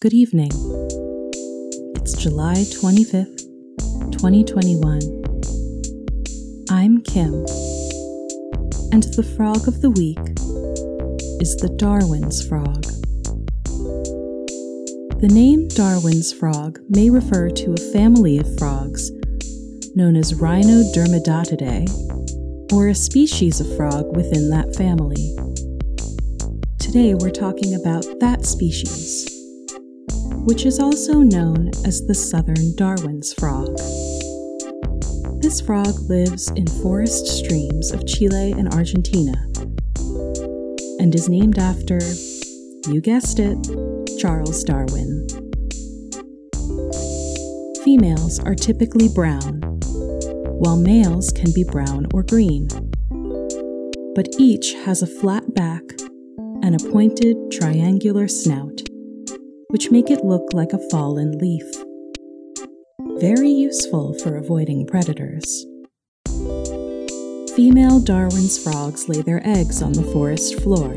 Good 0.00 0.14
evening. 0.14 0.50
It's 1.94 2.14
July 2.14 2.54
25th, 2.54 3.42
2021. 4.12 4.98
I'm 6.70 7.02
Kim, 7.02 7.34
and 8.94 9.02
the 9.02 9.22
frog 9.36 9.68
of 9.68 9.82
the 9.82 9.90
week 9.90 10.18
is 11.42 11.54
the 11.56 11.68
Darwin's 11.76 12.42
frog. 12.48 12.82
The 15.20 15.28
name 15.28 15.68
Darwin's 15.68 16.32
frog 16.32 16.78
may 16.88 17.10
refer 17.10 17.50
to 17.50 17.74
a 17.74 17.92
family 17.92 18.38
of 18.38 18.58
frogs 18.58 19.10
known 19.94 20.16
as 20.16 20.32
Rhinodermatidae, 20.32 22.72
or 22.72 22.88
a 22.88 22.94
species 22.94 23.60
of 23.60 23.76
frog 23.76 24.16
within 24.16 24.48
that 24.48 24.74
family. 24.74 25.36
Today 26.78 27.12
we're 27.12 27.28
talking 27.28 27.74
about 27.74 28.06
that 28.20 28.46
species 28.46 29.39
which 30.44 30.64
is 30.64 30.78
also 30.78 31.20
known 31.20 31.68
as 31.84 32.06
the 32.06 32.14
southern 32.14 32.74
Darwin's 32.74 33.32
frog. 33.34 33.76
This 35.40 35.60
frog 35.60 35.94
lives 36.08 36.48
in 36.50 36.66
forest 36.66 37.26
streams 37.26 37.92
of 37.92 38.06
Chile 38.06 38.52
and 38.52 38.72
Argentina 38.74 39.34
and 40.98 41.14
is 41.14 41.28
named 41.28 41.58
after, 41.58 41.98
you 42.88 43.00
guessed 43.00 43.38
it, 43.38 43.58
Charles 44.18 44.64
Darwin. 44.64 45.26
Females 47.84 48.38
are 48.40 48.54
typically 48.54 49.08
brown, 49.08 49.60
while 50.60 50.76
males 50.76 51.30
can 51.32 51.52
be 51.52 51.64
brown 51.64 52.06
or 52.12 52.22
green. 52.22 52.68
But 54.14 54.28
each 54.38 54.74
has 54.84 55.02
a 55.02 55.06
flat 55.06 55.54
back 55.54 55.82
and 56.62 56.74
a 56.74 56.90
pointed 56.90 57.36
triangular 57.50 58.28
snout 58.28 58.89
which 59.70 59.90
make 59.90 60.10
it 60.10 60.24
look 60.24 60.52
like 60.52 60.72
a 60.72 60.88
fallen 60.90 61.38
leaf. 61.38 61.64
Very 63.20 63.50
useful 63.50 64.14
for 64.18 64.36
avoiding 64.36 64.86
predators. 64.86 65.66
Female 67.56 68.00
Darwin's 68.00 68.62
frogs 68.62 69.08
lay 69.08 69.22
their 69.22 69.46
eggs 69.46 69.82
on 69.82 69.92
the 69.92 70.08
forest 70.12 70.60
floor. 70.60 70.94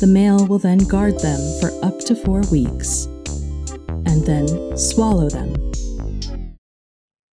The 0.00 0.06
male 0.06 0.46
will 0.46 0.58
then 0.58 0.78
guard 0.78 1.18
them 1.20 1.40
for 1.60 1.70
up 1.84 1.98
to 2.00 2.14
four 2.14 2.42
weeks 2.52 3.06
and 4.04 4.24
then 4.26 4.76
swallow 4.76 5.30
them. 5.30 5.54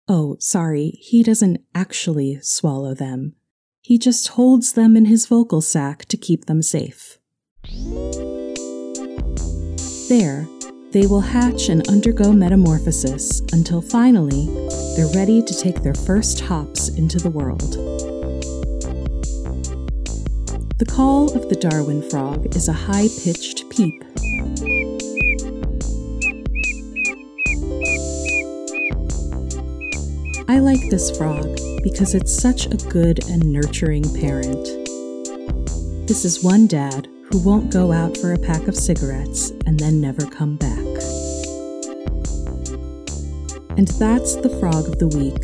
Oh, 0.08 0.36
sorry, 0.38 0.98
he 1.00 1.22
doesn't 1.22 1.60
actually 1.74 2.38
swallow 2.42 2.94
them. 2.94 3.34
He 3.80 3.98
just 3.98 4.28
holds 4.28 4.74
them 4.74 4.96
in 4.96 5.06
his 5.06 5.26
vocal 5.26 5.60
sac 5.60 6.04
to 6.06 6.16
keep 6.16 6.44
them 6.44 6.62
safe. 6.62 7.18
There, 10.12 10.46
they 10.90 11.06
will 11.06 11.22
hatch 11.22 11.70
and 11.70 11.88
undergo 11.88 12.34
metamorphosis 12.34 13.40
until 13.54 13.80
finally 13.80 14.44
they're 14.94 15.06
ready 15.14 15.40
to 15.40 15.54
take 15.54 15.82
their 15.82 15.94
first 15.94 16.40
hops 16.40 16.90
into 16.90 17.18
the 17.18 17.30
world. 17.30 17.72
The 20.76 20.84
call 20.84 21.34
of 21.34 21.48
the 21.48 21.56
Darwin 21.58 22.02
frog 22.10 22.54
is 22.54 22.68
a 22.68 22.74
high 22.74 23.08
pitched 23.24 23.70
peep. 23.70 24.04
I 30.46 30.58
like 30.58 30.90
this 30.90 31.16
frog 31.16 31.56
because 31.82 32.14
it's 32.14 32.36
such 32.36 32.66
a 32.66 32.76
good 32.90 33.26
and 33.30 33.50
nurturing 33.50 34.04
parent. 34.20 34.62
This 36.06 36.26
is 36.26 36.44
one 36.44 36.66
dad 36.66 37.08
who 37.32 37.38
won't 37.38 37.72
go 37.72 37.92
out 37.92 38.18
for 38.18 38.34
a 38.34 38.38
pack 38.38 38.68
of 38.68 38.76
cigarettes 38.76 39.50
and 39.66 39.80
then 39.80 40.02
never 40.02 40.26
come 40.26 40.56
back. 40.56 40.78
And 43.78 43.88
that's 43.88 44.36
the 44.36 44.54
frog 44.60 44.86
of 44.86 44.98
the 44.98 45.08
week. 45.08 45.42